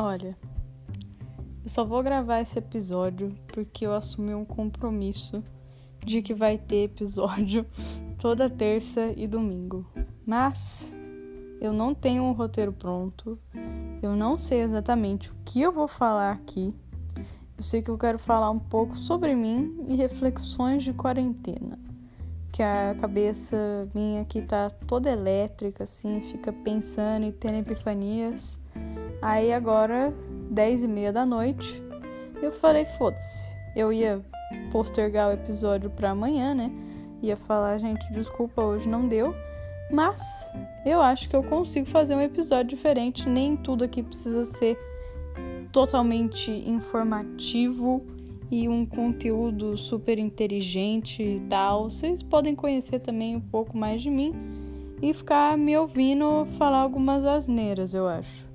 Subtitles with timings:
[0.00, 0.38] Olha,
[1.64, 5.42] eu só vou gravar esse episódio porque eu assumi um compromisso
[6.06, 7.66] de que vai ter episódio
[8.16, 9.84] toda terça e domingo.
[10.24, 10.94] Mas
[11.60, 13.36] eu não tenho um roteiro pronto,
[14.00, 16.72] eu não sei exatamente o que eu vou falar aqui.
[17.56, 21.76] Eu sei que eu quero falar um pouco sobre mim e reflexões de quarentena.
[22.52, 28.60] Que a cabeça minha aqui tá toda elétrica, assim, fica pensando e tendo epifanias.
[29.20, 30.14] Aí agora,
[30.50, 31.82] 10 e meia da noite,
[32.40, 33.56] eu falei, foda-se.
[33.74, 34.24] Eu ia
[34.70, 36.70] postergar o episódio para amanhã, né?
[37.22, 39.34] Ia falar, gente, desculpa, hoje não deu.
[39.90, 40.20] Mas
[40.84, 43.28] eu acho que eu consigo fazer um episódio diferente.
[43.28, 44.78] Nem tudo aqui precisa ser
[45.72, 48.04] totalmente informativo
[48.50, 51.90] e um conteúdo super inteligente e tal.
[51.90, 54.32] Vocês podem conhecer também um pouco mais de mim
[55.02, 58.47] e ficar me ouvindo falar algumas asneiras, eu acho.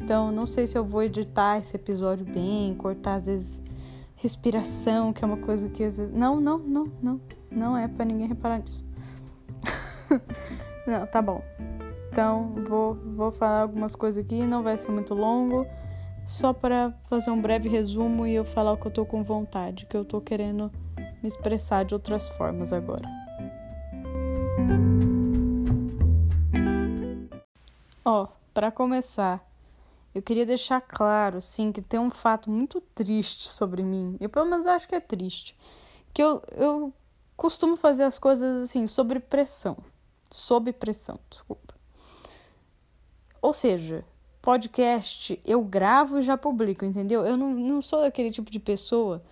[0.00, 3.62] Então, não sei se eu vou editar esse episódio bem, cortar às vezes
[4.16, 6.14] respiração, que é uma coisa que às vezes.
[6.14, 7.20] Não, não, não, não.
[7.50, 8.84] Não é para ninguém reparar nisso.
[10.86, 11.42] não, tá bom.
[12.10, 15.66] Então, vou, vou falar algumas coisas aqui, não vai ser muito longo.
[16.26, 19.84] Só para fazer um breve resumo e eu falar o que eu tô com vontade,
[19.84, 23.06] que eu tô querendo me expressar de outras formas agora.
[28.04, 29.44] Ó, para começar,
[30.14, 34.16] eu queria deixar claro, assim, que tem um fato muito triste sobre mim.
[34.20, 35.56] Eu, pelo menos, acho que é triste.
[36.12, 36.92] Que eu, eu
[37.36, 39.76] costumo fazer as coisas, assim, sob pressão.
[40.30, 41.74] Sob pressão, desculpa.
[43.42, 44.04] Ou seja,
[44.40, 47.26] podcast eu gravo e já publico, entendeu?
[47.26, 49.22] Eu não, não sou aquele tipo de pessoa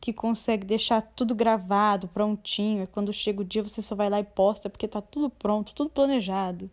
[0.00, 2.82] que consegue deixar tudo gravado, prontinho.
[2.82, 5.74] E quando chega o dia você só vai lá e posta porque tá tudo pronto,
[5.74, 6.70] tudo planejado.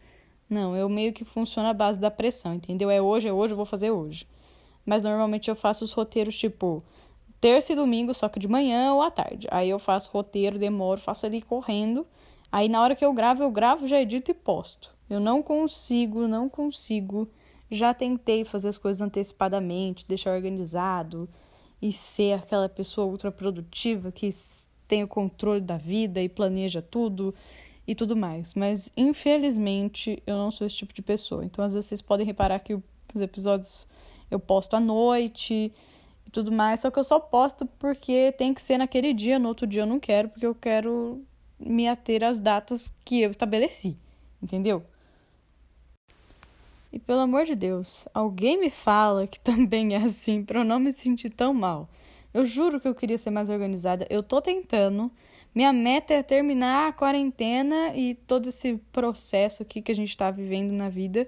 [0.50, 2.90] Não, eu meio que funciono à base da pressão, entendeu?
[2.90, 4.26] É hoje, é hoje, eu vou fazer hoje.
[4.86, 6.84] Mas normalmente eu faço os roteiros tipo
[7.42, 9.48] terça e domingo, só que de manhã ou à tarde.
[9.52, 12.08] Aí eu faço roteiro, demoro, faço ali correndo.
[12.52, 14.96] Aí na hora que eu gravo, eu gravo, já edito e posto.
[15.10, 17.28] Eu não consigo, não consigo.
[17.70, 21.28] Já tentei fazer as coisas antecipadamente, deixar organizado
[21.82, 24.30] e ser aquela pessoa ultra produtiva que
[24.88, 27.36] tem o controle da vida e planeja tudo
[27.88, 28.54] e tudo mais.
[28.54, 31.46] Mas infelizmente eu não sou esse tipo de pessoa.
[31.46, 33.88] Então às vezes vocês podem reparar que os episódios
[34.30, 35.72] eu posto à noite
[36.26, 39.48] e tudo mais, só que eu só posto porque tem que ser naquele dia, no
[39.48, 41.24] outro dia eu não quero, porque eu quero
[41.58, 43.98] me ater às datas que eu estabeleci,
[44.44, 44.84] entendeu?
[46.92, 50.80] E pelo amor de Deus, alguém me fala que também é assim para eu não
[50.80, 51.90] me sentir tão mal.
[52.34, 54.06] Eu juro que eu queria ser mais organizada.
[54.10, 55.12] Eu tô tentando,
[55.54, 60.30] minha meta é terminar a quarentena e todo esse processo aqui que a gente está
[60.30, 61.28] vivendo na vida,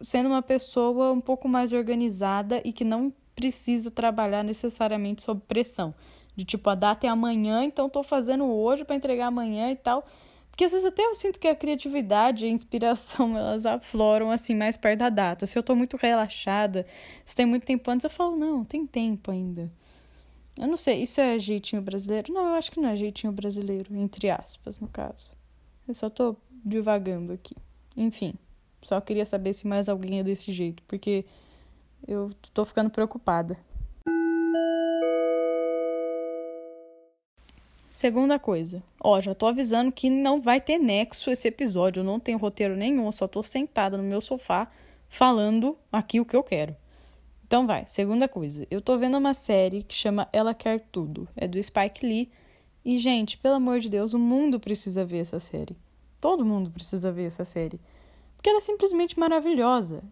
[0.00, 5.94] sendo uma pessoa um pouco mais organizada e que não precisa trabalhar necessariamente sob pressão.
[6.36, 10.06] De tipo, a data é amanhã, então estou fazendo hoje para entregar amanhã e tal.
[10.50, 14.54] Porque às vezes até eu sinto que a criatividade e a inspiração elas afloram assim
[14.54, 15.46] mais perto da data.
[15.46, 16.86] Se eu estou muito relaxada,
[17.24, 19.72] se tem muito tempo antes, eu falo, não, tem tempo ainda.
[20.60, 22.30] Eu não sei, isso é jeitinho brasileiro?
[22.30, 25.30] Não, eu acho que não é jeitinho brasileiro, entre aspas, no caso.
[25.88, 27.56] Eu só tô divagando aqui.
[27.96, 28.34] Enfim,
[28.82, 31.24] só queria saber se mais alguém é desse jeito, porque
[32.06, 33.56] eu tô ficando preocupada.
[37.88, 42.20] Segunda coisa, ó, já tô avisando que não vai ter nexo esse episódio, eu não
[42.20, 44.70] tenho roteiro nenhum, eu só tô sentada no meu sofá
[45.08, 46.76] falando aqui o que eu quero.
[47.50, 48.64] Então vai, segunda coisa.
[48.70, 51.26] Eu tô vendo uma série que chama Ela Quer Tudo.
[51.34, 52.30] É do Spike Lee.
[52.84, 55.76] E, gente, pelo amor de Deus, o mundo precisa ver essa série.
[56.20, 57.80] Todo mundo precisa ver essa série.
[58.36, 60.04] Porque ela é simplesmente maravilhosa.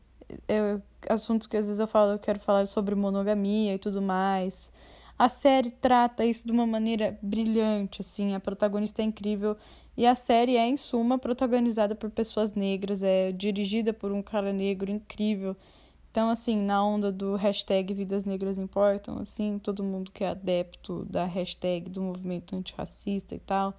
[0.48, 4.72] É, assuntos que às vezes eu falo, eu quero falar sobre monogamia e tudo mais.
[5.16, 8.34] A série trata isso de uma maneira brilhante, assim.
[8.34, 9.56] A protagonista é incrível.
[9.96, 13.04] E a série é, em suma, protagonizada por pessoas negras.
[13.04, 15.56] É dirigida por um cara negro incrível.
[16.10, 21.04] Então, assim, na onda do hashtag Vidas Negras Importam, assim, todo mundo que é adepto
[21.04, 23.74] da hashtag do movimento antirracista e tal,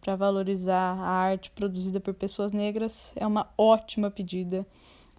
[0.00, 4.66] para valorizar a arte produzida por pessoas negras, é uma ótima pedida.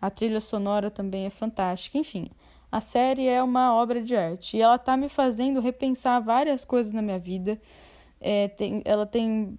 [0.02, 1.98] A trilha sonora também é fantástica.
[1.98, 2.30] Enfim,
[2.72, 6.92] a série é uma obra de arte e ela tá me fazendo repensar várias coisas
[6.94, 7.60] na minha vida.
[8.20, 9.58] É, tem, ela tem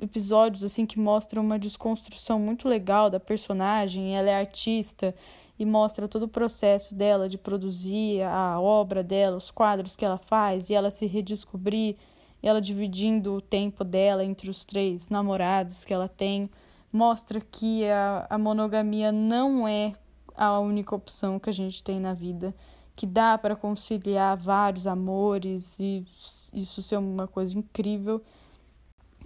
[0.00, 4.16] episódios assim que mostram uma desconstrução muito legal da personagem.
[4.16, 5.14] Ela é artista
[5.58, 10.18] e mostra todo o processo dela de produzir a obra dela, os quadros que ela
[10.18, 11.96] faz e ela se redescobrir,
[12.42, 16.50] ela dividindo o tempo dela entre os três namorados que ela tem,
[16.92, 19.94] mostra que a, a monogamia não é
[20.36, 22.54] a única opção que a gente tem na vida,
[22.94, 26.06] que dá para conciliar vários amores e
[26.52, 28.22] isso ser uma coisa incrível.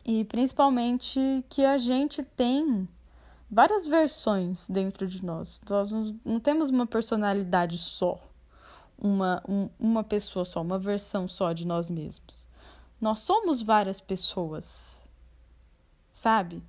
[0.04, 2.88] E principalmente que a gente tem
[3.50, 5.60] várias versões dentro de nós.
[5.68, 5.90] Nós
[6.24, 8.18] não temos uma personalidade só,
[8.96, 12.48] uma, um, uma pessoa só, uma versão só de nós mesmos.
[13.00, 15.00] Nós somos várias pessoas,
[16.12, 16.62] sabe?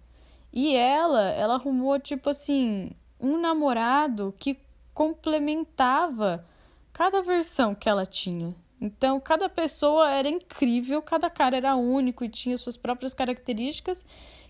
[0.52, 4.58] E ela, ela arrumou, tipo assim, um namorado que
[4.94, 6.46] complementava
[6.92, 8.56] cada versão que ela tinha.
[8.80, 14.06] Então, cada pessoa era incrível, cada cara era único e tinha suas próprias características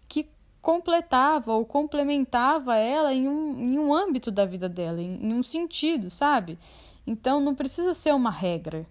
[0.07, 0.29] que
[0.61, 5.41] completava ou complementava ela em um, em um âmbito da vida dela, em, em um
[5.41, 6.59] sentido, sabe?
[7.05, 8.85] Então, não precisa ser uma regra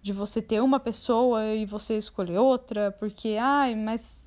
[0.00, 4.26] de você ter uma pessoa e você escolher outra, porque, ai, mas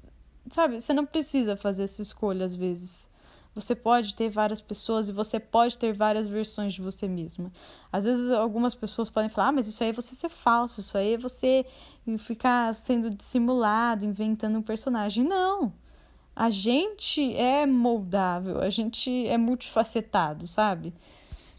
[0.51, 3.10] sabe, você não precisa fazer essa escolha às vezes.
[3.56, 7.52] Você pode ter várias pessoas e você pode ter várias versões de você mesma.
[7.92, 10.98] Às vezes algumas pessoas podem falar, ah, mas isso aí é você ser falso, isso
[10.98, 11.66] aí é você
[12.19, 15.24] ficar sendo dissimulado, inventando um personagem.
[15.24, 15.74] Não.
[16.40, 20.94] A gente é moldável, a gente é multifacetado, sabe?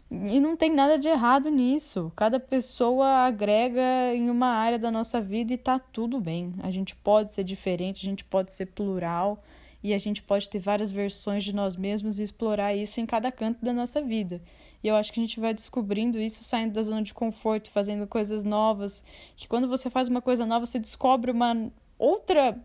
[0.09, 2.11] E não tem nada de errado nisso.
[2.15, 6.55] Cada pessoa agrega em uma área da nossa vida e tá tudo bem.
[6.63, 9.43] A gente pode ser diferente, a gente pode ser plural
[9.83, 13.31] e a gente pode ter várias versões de nós mesmos e explorar isso em cada
[13.31, 14.41] canto da nossa vida.
[14.83, 18.07] E eu acho que a gente vai descobrindo isso saindo da zona de conforto, fazendo
[18.07, 19.05] coisas novas.
[19.35, 22.59] Que quando você faz uma coisa nova, você descobre uma outra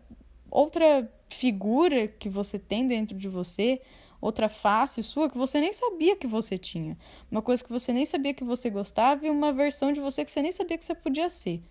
[0.49, 3.81] outra figura que você tem dentro de você
[4.19, 6.97] outra face sua que você nem sabia que você tinha.
[7.29, 10.31] Uma coisa que você nem sabia que você gostava e uma versão de você que
[10.31, 11.61] você nem sabia que você podia ser.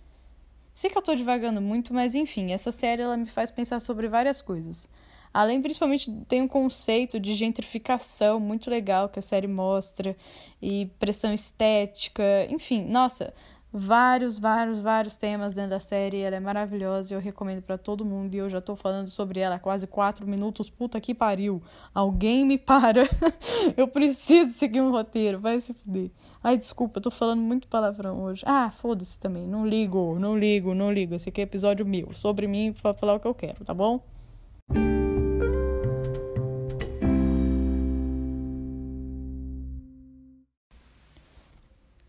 [0.74, 4.08] Sei que eu tô devagando muito, mas enfim, essa série ela me faz pensar sobre
[4.08, 4.88] várias coisas.
[5.32, 10.16] Além, principalmente, tem um conceito de gentrificação muito legal que a série mostra,
[10.60, 13.34] e pressão estética, enfim, nossa,
[13.76, 16.20] vários, vários, vários temas dentro da série.
[16.20, 18.34] Ela é maravilhosa e eu recomendo para todo mundo.
[18.34, 20.70] E eu já tô falando sobre ela há quase quatro minutos.
[20.70, 21.62] Puta que pariu.
[21.94, 23.02] Alguém me para.
[23.76, 25.38] eu preciso seguir um roteiro.
[25.38, 26.10] Vai se fuder.
[26.42, 28.42] Ai, desculpa, eu tô falando muito palavrão hoje.
[28.46, 29.46] Ah, foda-se também.
[29.46, 31.14] Não ligo, não ligo, não ligo.
[31.14, 32.12] Esse aqui é episódio meu.
[32.12, 34.15] Sobre mim, pra falar o que eu quero, tá bom?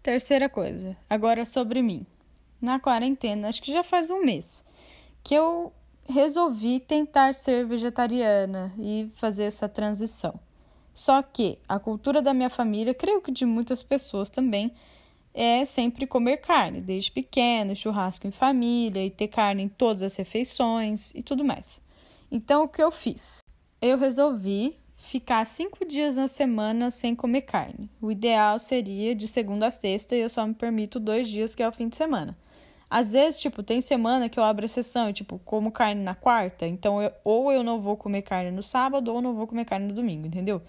[0.07, 2.06] Terceira coisa, agora sobre mim.
[2.62, 4.63] Na quarentena, acho que já faz um mês,
[5.21, 5.74] que eu
[6.07, 10.39] resolvi tentar ser vegetariana e fazer essa transição.
[10.94, 14.71] Só que a cultura da minha família, creio que de muitas pessoas também,
[15.33, 20.15] é sempre comer carne, desde pequeno, churrasco em família e ter carne em todas as
[20.15, 21.81] refeições e tudo mais.
[22.31, 23.39] Então, o que eu fiz?
[23.81, 27.89] Eu resolvi ficar cinco dias na semana sem comer carne.
[28.01, 31.63] O ideal seria de segunda a sexta e eu só me permito dois dias, que
[31.63, 32.35] é o fim de semana.
[32.89, 36.65] Às vezes, tipo, tem semana que eu abro exceção e, tipo, como carne na quarta,
[36.65, 39.88] então eu, ou eu não vou comer carne no sábado ou não vou comer carne
[39.88, 40.61] no domingo, entendeu?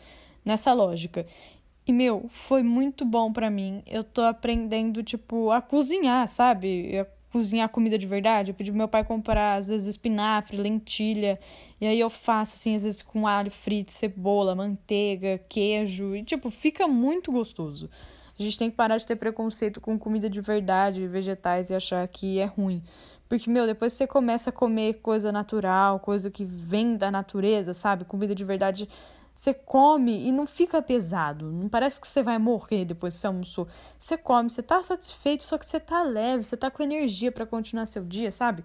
[0.44, 1.26] Nessa lógica.
[1.86, 3.82] E, meu, foi muito bom para mim.
[3.86, 7.06] Eu tô aprendendo, tipo, a cozinhar, sabe?
[7.32, 8.50] Cozinhar comida de verdade.
[8.50, 11.38] Eu pedi pro meu pai comprar, às vezes, espinafre, lentilha.
[11.80, 16.17] E aí eu faço, assim, às vezes com alho frito, cebola, manteiga, queijo.
[16.17, 17.91] E, tipo, fica muito gostoso.
[18.38, 22.06] A gente tem que parar de ter preconceito com comida de verdade, vegetais, e achar
[22.06, 22.82] que é ruim.
[23.29, 28.05] Porque, meu, depois você começa a comer coisa natural, coisa que vem da natureza, sabe?
[28.05, 28.88] Comida de verdade
[29.38, 31.52] você come e não fica pesado.
[31.52, 33.68] Não parece que você vai morrer depois que você almoçou.
[33.96, 37.46] Você come, você tá satisfeito, só que você tá leve, você tá com energia para
[37.46, 38.64] continuar seu dia, sabe?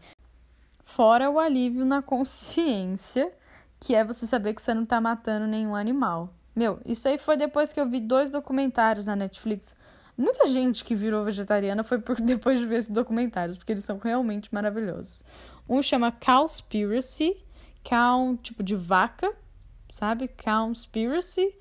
[0.80, 3.32] Fora o alívio na consciência,
[3.80, 6.34] que é você saber que você não tá matando nenhum animal.
[6.56, 9.76] Meu, isso aí foi depois que eu vi dois documentários na Netflix.
[10.18, 14.00] Muita gente que virou vegetariana foi por, depois de ver esses documentários, porque eles são
[14.00, 15.22] realmente maravilhosos.
[15.70, 17.38] Um chama Cowspiracy,
[17.84, 19.32] cow tipo de vaca,
[19.94, 20.28] sabe?
[20.28, 21.56] Conspiracy.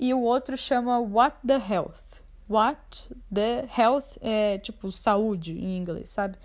[0.00, 2.20] E o outro chama What the Health.
[2.50, 6.36] What the Health é tipo saúde em inglês, sabe?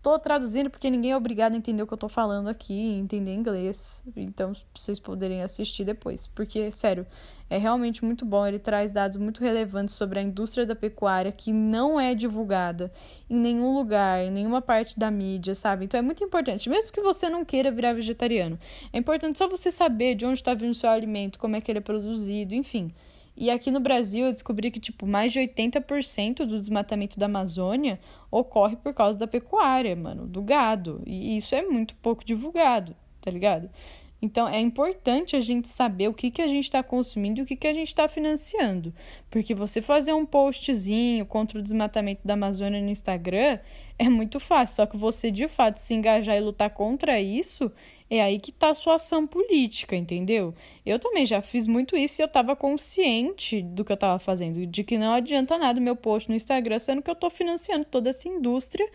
[0.00, 3.34] Tô traduzindo porque ninguém é obrigado a entender o que eu tô falando aqui, entender
[3.34, 4.00] inglês.
[4.16, 6.28] Então, vocês poderem assistir depois.
[6.28, 7.04] Porque, sério,
[7.50, 8.46] é realmente muito bom.
[8.46, 12.92] Ele traz dados muito relevantes sobre a indústria da pecuária que não é divulgada
[13.28, 15.86] em nenhum lugar, em nenhuma parte da mídia, sabe?
[15.86, 16.70] Então é muito importante.
[16.70, 18.56] Mesmo que você não queira virar vegetariano,
[18.92, 21.72] é importante só você saber de onde está vindo o seu alimento, como é que
[21.72, 22.92] ele é produzido, enfim.
[23.40, 28.00] E aqui no Brasil eu descobri que, tipo, mais de 80% do desmatamento da Amazônia
[28.32, 31.00] ocorre por causa da pecuária, mano, do gado.
[31.06, 33.70] E isso é muito pouco divulgado, tá ligado?
[34.20, 37.46] Então é importante a gente saber o que, que a gente está consumindo e o
[37.46, 38.92] que, que a gente está financiando.
[39.30, 43.58] Porque você fazer um postzinho contra o desmatamento da Amazônia no Instagram
[43.98, 44.76] é muito fácil.
[44.76, 47.70] Só que você de fato se engajar e lutar contra isso,
[48.10, 50.54] é aí que está a sua ação política, entendeu?
[50.84, 54.66] Eu também já fiz muito isso e eu estava consciente do que eu estava fazendo,
[54.66, 58.10] de que não adianta nada meu post no Instagram, sendo que eu estou financiando toda
[58.10, 58.88] essa indústria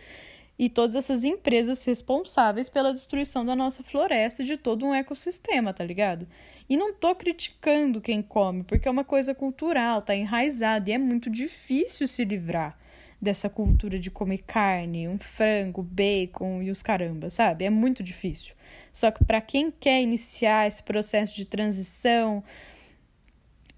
[0.58, 5.72] e todas essas empresas responsáveis pela destruição da nossa floresta e de todo um ecossistema,
[5.72, 6.28] tá ligado?
[6.68, 10.98] E não tô criticando quem come, porque é uma coisa cultural, tá enraizado e é
[10.98, 12.78] muito difícil se livrar
[13.20, 17.64] dessa cultura de comer carne, um frango, bacon e os caramba, sabe?
[17.64, 18.54] É muito difícil.
[18.92, 22.44] Só que para quem quer iniciar esse processo de transição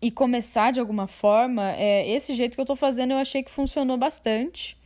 [0.02, 3.50] e começar de alguma forma, é, esse jeito que eu tô fazendo eu achei que
[3.50, 4.76] funcionou bastante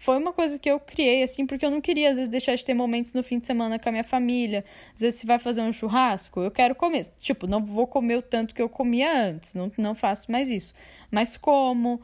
[0.00, 2.64] foi uma coisa que eu criei, assim, porque eu não queria, às vezes, deixar de
[2.64, 4.64] ter momentos no fim de semana com a minha família.
[4.94, 7.04] Às vezes, se vai fazer um churrasco, eu quero comer.
[7.18, 10.72] Tipo, não vou comer o tanto que eu comia antes, não, não faço mais isso.
[11.10, 12.00] Mas como.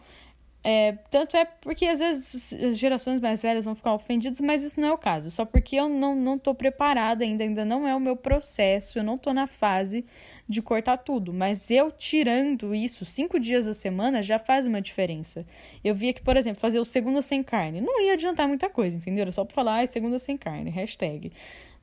[0.69, 4.81] É, tanto é porque às vezes as gerações mais velhas vão ficar ofendidas, mas isso
[4.81, 5.31] não é o caso.
[5.31, 9.05] Só porque eu não, não tô preparada ainda, ainda não é o meu processo, eu
[9.05, 10.05] não tô na fase
[10.49, 11.33] de cortar tudo.
[11.33, 15.47] Mas eu tirando isso cinco dias da semana já faz uma diferença.
[15.85, 18.97] Eu via que, por exemplo, fazer o segunda sem carne não ia adiantar muita coisa,
[18.97, 19.23] entendeu?
[19.23, 21.31] Era só pra falar, ah, segunda sem carne, hashtag.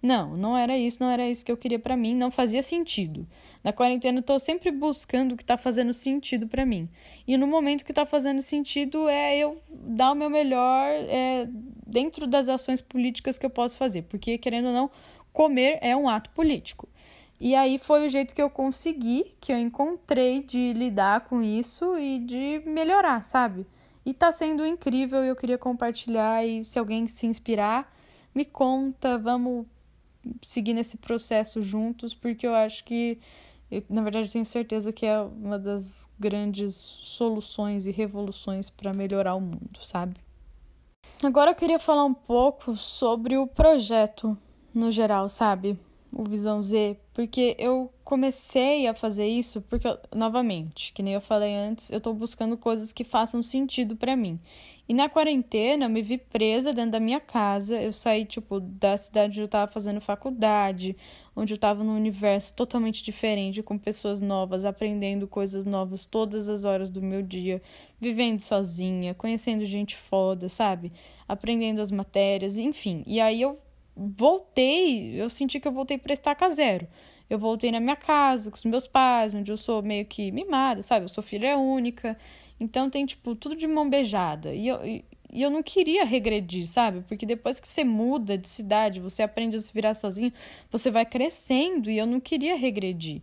[0.03, 3.25] Não, não era isso, não era isso que eu queria para mim, não fazia sentido.
[3.63, 6.89] Na quarentena eu tô sempre buscando o que tá fazendo sentido para mim.
[7.25, 11.47] E no momento que tá fazendo sentido é eu dar o meu melhor é,
[11.87, 14.91] dentro das ações políticas que eu posso fazer, porque querendo ou não,
[15.31, 16.89] comer é um ato político.
[17.39, 21.97] E aí foi o jeito que eu consegui, que eu encontrei de lidar com isso
[21.97, 23.65] e de melhorar, sabe?
[24.05, 27.89] E tá sendo incrível e eu queria compartilhar e se alguém se inspirar,
[28.35, 29.65] me conta, vamos
[30.41, 33.19] seguir nesse processo juntos, porque eu acho que
[33.71, 39.35] eu, na verdade, tenho certeza que é uma das grandes soluções e revoluções para melhorar
[39.35, 40.15] o mundo, sabe?
[41.23, 44.37] Agora eu queria falar um pouco sobre o projeto
[44.73, 45.79] no geral, sabe?
[46.15, 51.55] O Visão Z, porque eu comecei a fazer isso porque, novamente, que nem eu falei
[51.55, 54.39] antes, eu tô buscando coisas que façam sentido para mim.
[54.87, 57.81] E na quarentena eu me vi presa dentro da minha casa.
[57.81, 60.95] Eu saí, tipo, da cidade onde eu tava fazendo faculdade,
[61.35, 66.65] onde eu tava num universo totalmente diferente, com pessoas novas, aprendendo coisas novas todas as
[66.65, 67.61] horas do meu dia,
[67.99, 70.91] vivendo sozinha, conhecendo gente foda, sabe?
[71.27, 73.03] Aprendendo as matérias, enfim.
[73.07, 73.57] E aí eu
[73.95, 76.87] voltei, eu senti que eu voltei para estaca zero.
[77.29, 80.81] Eu voltei na minha casa, com os meus pais, onde eu sou meio que mimada,
[80.81, 81.05] sabe?
[81.05, 82.17] Eu sou filha única.
[82.59, 84.53] Então tem, tipo, tudo de mão beijada.
[84.53, 87.01] E eu, e, e eu não queria regredir, sabe?
[87.07, 90.31] Porque depois que você muda de cidade, você aprende a se virar sozinho,
[90.69, 93.21] você vai crescendo e eu não queria regredir.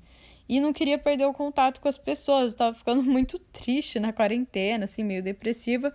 [0.48, 2.52] E não queria perder o contato com as pessoas.
[2.52, 5.94] Eu tava ficando muito triste na quarentena, assim, meio depressiva,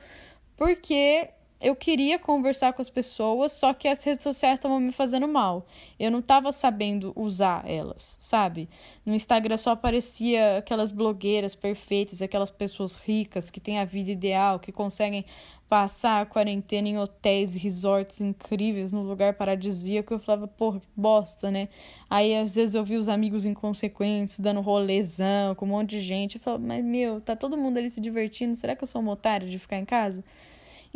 [0.55, 1.29] porque
[1.65, 5.65] eu queria conversar com as pessoas, só que as redes sociais estavam me fazendo mal.
[5.99, 8.69] Eu não estava sabendo usar elas, sabe?
[9.03, 14.59] No Instagram só aparecia aquelas blogueiras perfeitas, aquelas pessoas ricas que têm a vida ideal,
[14.59, 15.25] que conseguem
[15.67, 20.13] passar a quarentena em hotéis e resorts incríveis, num lugar paradisíaco.
[20.13, 21.67] Eu falava, porra, que bosta, né?
[22.07, 26.35] Aí às vezes eu vi os amigos inconsequentes dando rolezão com um monte de gente.
[26.35, 29.13] Eu falava, mas meu, tá todo mundo ali se divertindo, será que eu sou uma
[29.13, 30.23] otária de ficar em casa?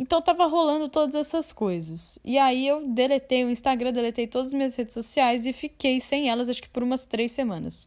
[0.00, 2.18] Então tava rolando todas essas coisas.
[2.24, 6.30] E aí eu deletei o Instagram, deletei todas as minhas redes sociais e fiquei sem
[6.30, 7.86] elas, acho que por umas três semanas.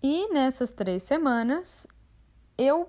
[0.00, 1.88] E nessas três semanas
[2.56, 2.88] eu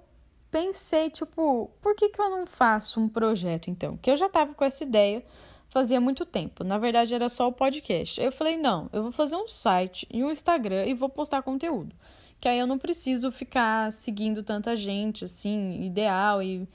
[0.52, 3.98] pensei, tipo, por que, que eu não faço um projeto então?
[3.98, 5.24] Que eu já tava com essa ideia
[5.70, 6.64] fazia muito tempo.
[6.64, 8.22] Na verdade, era só o podcast.
[8.22, 11.96] Eu falei, não, eu vou fazer um site e um Instagram e vou postar conteúdo.
[12.40, 16.68] Que aí eu não preciso ficar seguindo tanta gente, assim, ideal e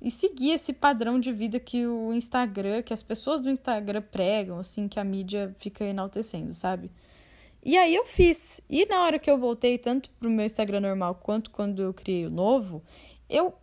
[0.00, 4.58] e seguir esse padrão de vida que o Instagram, que as pessoas do Instagram pregam,
[4.58, 6.90] assim, que a mídia fica enaltecendo, sabe?
[7.62, 8.60] E aí eu fiz.
[8.68, 12.26] E na hora que eu voltei, tanto pro meu Instagram normal quanto quando eu criei
[12.26, 12.82] o novo,
[13.28, 13.54] eu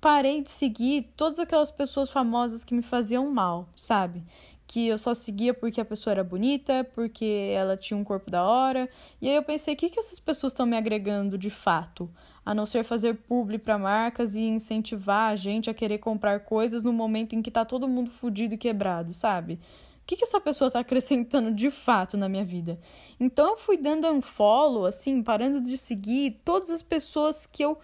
[0.00, 4.22] parei de seguir todas aquelas pessoas famosas que me faziam mal, sabe?
[4.66, 8.44] Que eu só seguia porque a pessoa era bonita, porque ela tinha um corpo da
[8.44, 8.88] hora.
[9.20, 12.10] E aí eu pensei, o que, que essas pessoas estão me agregando de fato?
[12.44, 16.82] a não ser fazer publi para marcas e incentivar a gente a querer comprar coisas
[16.82, 19.54] no momento em que tá todo mundo fudido e quebrado, sabe?
[19.54, 22.78] O que, que essa pessoa tá acrescentando de fato na minha vida?
[23.18, 27.78] Então eu fui dando um follow, assim, parando de seguir todas as pessoas que eu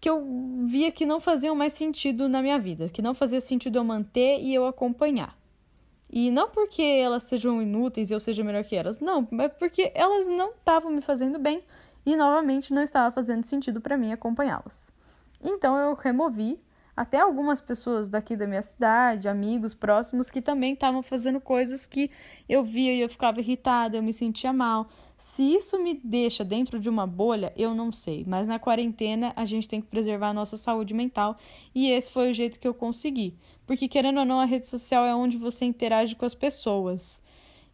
[0.00, 0.24] que eu
[0.64, 4.40] via que não faziam mais sentido na minha vida, que não fazia sentido eu manter
[4.40, 5.36] e eu acompanhar.
[6.12, 9.92] E não porque elas sejam inúteis e eu seja melhor que elas, não, mas porque
[9.94, 11.62] elas não estavam me fazendo bem
[12.04, 14.92] e novamente não estava fazendo sentido para mim acompanhá-las.
[15.42, 16.60] Então eu removi
[16.96, 22.10] até algumas pessoas daqui da minha cidade, amigos próximos que também estavam fazendo coisas que
[22.48, 24.88] eu via e eu ficava irritada, eu me sentia mal.
[25.16, 29.44] Se isso me deixa dentro de uma bolha, eu não sei, mas na quarentena a
[29.44, 31.38] gente tem que preservar a nossa saúde mental
[31.74, 33.38] e esse foi o jeito que eu consegui.
[33.66, 37.22] Porque querendo ou não, a rede social é onde você interage com as pessoas.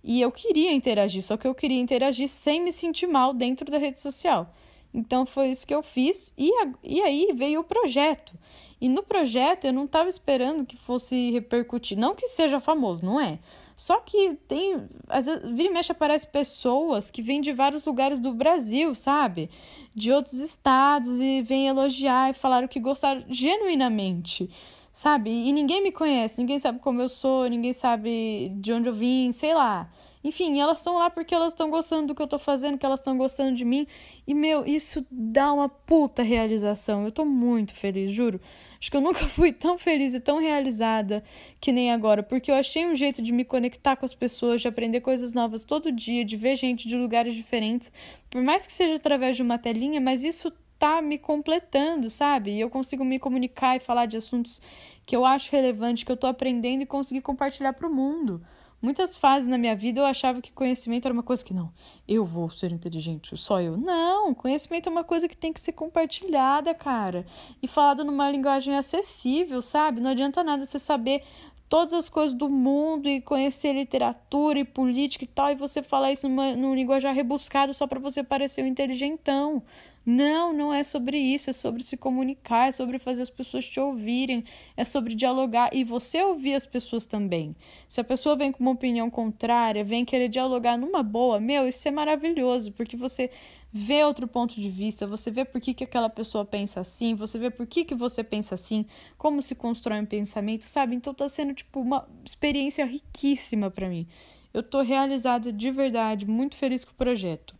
[0.03, 3.79] E eu queria interagir, só que eu queria interagir sem me sentir mal dentro da
[3.79, 4.55] rede social.
[4.95, 8.33] Então foi isso que eu fiz e, a, e aí veio o projeto.
[8.81, 11.99] E no projeto eu não estava esperando que fosse repercutir.
[11.99, 13.39] Não que seja famoso, não é.
[13.75, 14.87] Só que tem.
[15.09, 19.51] Às vezes, vira e mexe aparece pessoas que vêm de vários lugares do Brasil, sabe?
[19.95, 24.49] De outros estados e vêm elogiar e falaram que gostaram genuinamente
[24.97, 25.31] sabe?
[25.31, 29.31] E ninguém me conhece, ninguém sabe como eu sou, ninguém sabe de onde eu vim,
[29.31, 29.91] sei lá.
[30.25, 33.01] Enfim, elas estão lá porque elas estão gostando do que eu tô fazendo, que elas
[33.01, 33.87] estão gostando de mim.
[34.27, 37.05] E, meu, isso dá uma puta realização.
[37.05, 38.41] Eu tô muito feliz, juro.
[38.81, 41.23] Acho que eu nunca fui tão feliz e tão realizada
[41.61, 44.69] que nem agora, porque eu achei um jeito de me conectar com as pessoas, de
[44.69, 47.93] aprender coisas novas todo dia, de ver gente de lugares diferentes,
[48.31, 52.53] por mais que seja através de uma telinha, mas isso tá me completando, sabe?
[52.53, 54.61] E eu consigo me comunicar e falar de assuntos
[55.05, 58.43] que eu acho relevante, que eu tô aprendendo e conseguir compartilhar para o mundo.
[58.81, 61.73] Muitas fases na minha vida eu achava que conhecimento era uma coisa que não,
[62.07, 63.77] eu vou ser inteligente, só eu.
[63.77, 67.25] Não, conhecimento é uma coisa que tem que ser compartilhada, cara.
[67.63, 70.01] E falada numa linguagem acessível, sabe?
[70.01, 71.23] Não adianta nada você saber
[71.69, 76.13] todas as coisas do mundo e conhecer literatura e política e tal, e você falar
[76.13, 79.63] isso numa, num linguajar rebuscado só para você parecer um inteligentão.
[80.09, 83.81] Não, não é sobre isso, é sobre se comunicar, é sobre fazer as pessoas te
[83.81, 84.45] ouvirem,
[84.77, 87.57] é sobre dialogar e você ouvir as pessoas também.
[87.89, 91.89] Se a pessoa vem com uma opinião contrária, vem querer dialogar numa boa, meu, isso
[91.89, 93.29] é maravilhoso, porque você
[93.73, 97.37] vê outro ponto de vista, você vê por que, que aquela pessoa pensa assim, você
[97.37, 98.87] vê por que, que você pensa assim,
[99.19, 100.95] como se constrói um pensamento, sabe?
[100.95, 104.07] Então tá sendo tipo uma experiência riquíssima para mim.
[104.55, 107.57] Eu tô realizada de verdade, muito feliz com o projeto.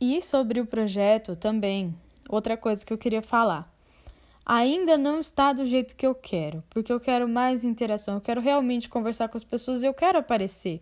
[0.00, 1.94] E sobre o projeto também,
[2.26, 3.70] outra coisa que eu queria falar.
[4.46, 8.40] Ainda não está do jeito que eu quero, porque eu quero mais interação, eu quero
[8.40, 10.80] realmente conversar com as pessoas eu quero aparecer.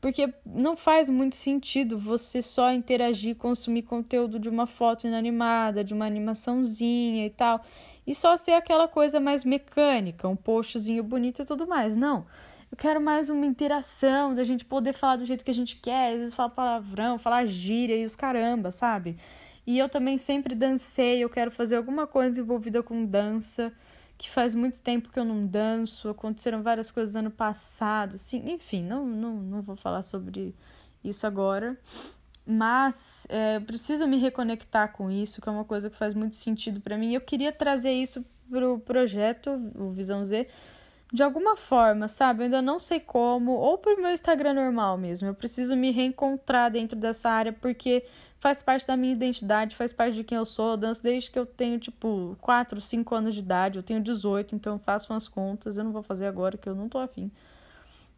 [0.00, 5.94] Porque não faz muito sentido você só interagir, consumir conteúdo de uma foto inanimada, de
[5.94, 7.64] uma animaçãozinha e tal,
[8.06, 11.96] e só ser aquela coisa mais mecânica, um postzinho bonito e tudo mais.
[11.96, 12.26] Não.
[12.74, 16.14] Eu quero mais uma interação, da gente poder falar do jeito que a gente quer,
[16.14, 19.16] às vezes falar palavrão, falar gíria e os caramba, sabe?
[19.64, 23.72] E eu também sempre dancei, eu quero fazer alguma coisa envolvida com dança,
[24.18, 28.82] que faz muito tempo que eu não danço, aconteceram várias coisas ano passado, assim, enfim,
[28.82, 30.52] não, não, não vou falar sobre
[31.04, 31.78] isso agora.
[32.44, 36.34] Mas é, eu preciso me reconectar com isso, que é uma coisa que faz muito
[36.34, 37.14] sentido para mim.
[37.14, 40.48] Eu queria trazer isso pro projeto, o Visão Z,
[41.14, 42.40] de alguma forma, sabe?
[42.40, 45.28] Eu ainda não sei como, ou por meu Instagram normal mesmo.
[45.28, 48.04] Eu preciso me reencontrar dentro dessa área porque
[48.40, 50.72] faz parte da minha identidade, faz parte de quem eu sou.
[50.72, 53.78] Eu danço desde que eu tenho, tipo, 4, 5 anos de idade.
[53.78, 55.76] Eu tenho 18, então eu faço umas contas.
[55.76, 57.30] Eu não vou fazer agora, que eu não tô afim.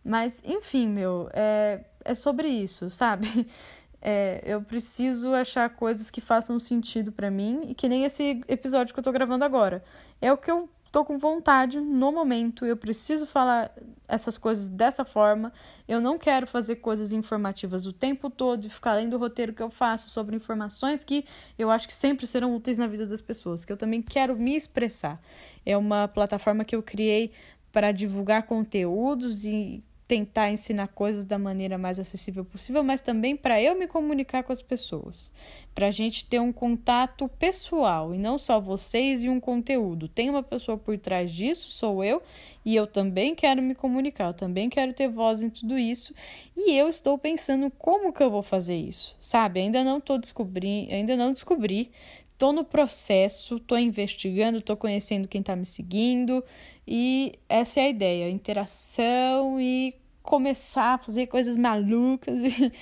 [0.02, 3.28] Mas, enfim, meu, é, é sobre isso, sabe?
[4.08, 8.94] É, eu preciso achar coisas que façam sentido para mim e que nem esse episódio
[8.94, 9.82] que eu tô gravando agora.
[10.20, 13.70] É o que eu tô com vontade no momento, eu preciso falar
[14.08, 15.52] essas coisas dessa forma.
[15.86, 19.62] Eu não quero fazer coisas informativas o tempo todo e ficar lendo o roteiro que
[19.62, 21.26] eu faço sobre informações que
[21.58, 24.56] eu acho que sempre serão úteis na vida das pessoas, que eu também quero me
[24.56, 25.20] expressar.
[25.66, 27.30] É uma plataforma que eu criei
[27.70, 33.60] para divulgar conteúdos e tentar ensinar coisas da maneira mais acessível possível, mas também para
[33.60, 35.32] eu me comunicar com as pessoas,
[35.74, 40.06] para a gente ter um contato pessoal e não só vocês e um conteúdo.
[40.08, 42.22] Tem uma pessoa por trás disso, sou eu,
[42.64, 46.14] e eu também quero me comunicar, eu também quero ter voz em tudo isso,
[46.56, 49.60] e eu estou pensando como que eu vou fazer isso, sabe?
[49.60, 51.90] Ainda não estou descobrindo, ainda não descobri.
[52.38, 56.44] Tô no processo, tô investigando, tô conhecendo quem tá me seguindo,
[56.86, 62.72] e essa é a ideia, interação e começar a fazer coisas malucas e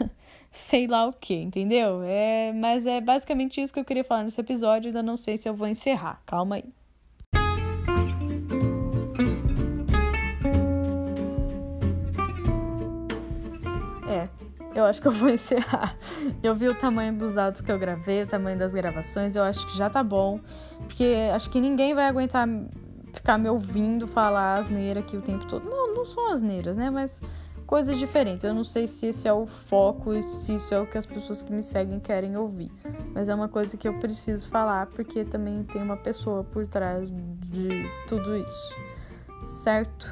[0.50, 2.02] sei lá o que, entendeu?
[2.02, 5.48] É, mas é basicamente isso que eu queria falar nesse episódio, ainda não sei se
[5.48, 6.22] eu vou encerrar.
[6.26, 6.64] Calma aí.
[14.76, 15.96] Eu acho que eu vou encerrar.
[16.42, 19.66] Eu vi o tamanho dos áudios que eu gravei, o tamanho das gravações, eu acho
[19.66, 20.38] que já tá bom,
[20.86, 22.46] porque acho que ninguém vai aguentar
[23.12, 25.68] ficar me ouvindo falar asneira aqui o tempo todo.
[25.68, 26.90] Não, não são asneiras, né?
[26.90, 27.22] Mas
[27.66, 28.44] coisas diferentes.
[28.44, 31.06] Eu não sei se esse é o foco e se isso é o que as
[31.06, 32.70] pessoas que me seguem querem ouvir.
[33.14, 37.08] Mas é uma coisa que eu preciso falar porque também tem uma pessoa por trás
[37.10, 37.68] de
[38.06, 38.76] tudo isso.
[39.48, 40.08] Certo?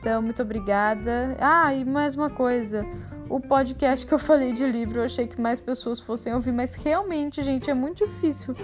[0.00, 1.36] Então, muito obrigada.
[1.40, 2.84] Ah, e mais uma coisa.
[3.28, 6.74] O podcast que eu falei de livro, eu achei que mais pessoas fossem ouvir, mas
[6.74, 8.54] realmente, gente, é muito difícil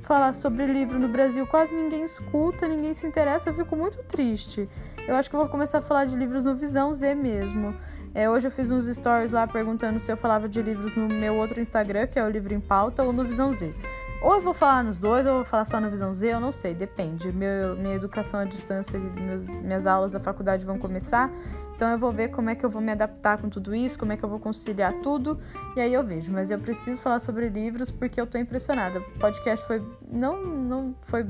[0.00, 1.44] falar sobre livro no Brasil.
[1.44, 3.50] Quase ninguém escuta, ninguém se interessa.
[3.50, 4.68] Eu fico muito triste.
[5.08, 7.74] Eu acho que eu vou começar a falar de livros no Visão Z mesmo.
[8.14, 11.34] É, hoje eu fiz uns stories lá perguntando se eu falava de livros no meu
[11.34, 13.74] outro Instagram, que é o Livro em Pauta, ou no Visão Z.
[14.22, 16.38] Ou eu vou falar nos dois, ou eu vou falar só no Visão Z, eu
[16.38, 17.32] não sei, depende.
[17.32, 21.28] Meu, minha educação à distância, meus, minhas aulas da faculdade vão começar,
[21.74, 24.12] então eu vou ver como é que eu vou me adaptar com tudo isso, como
[24.12, 25.40] é que eu vou conciliar tudo,
[25.74, 26.30] e aí eu vejo.
[26.30, 29.00] Mas eu preciso falar sobre livros porque eu tô impressionada.
[29.00, 31.26] O podcast foi não não foi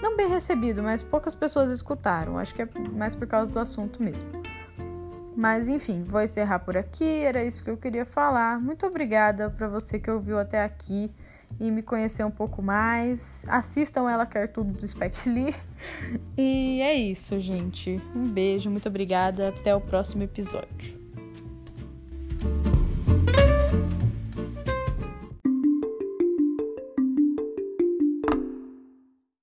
[0.00, 2.38] não bem recebido, mas poucas pessoas escutaram.
[2.38, 4.28] Acho que é mais por causa do assunto mesmo.
[5.36, 7.24] Mas enfim, vou encerrar por aqui.
[7.24, 8.60] Era isso que eu queria falar.
[8.60, 11.10] Muito obrigada para você que ouviu até aqui
[11.60, 13.44] e me conhecer um pouco mais.
[13.48, 15.54] Assistam Ela Quer Tudo do Spike Lee.
[16.36, 18.00] E é isso, gente.
[18.14, 19.48] Um beijo, muito obrigada.
[19.48, 21.03] Até o próximo episódio.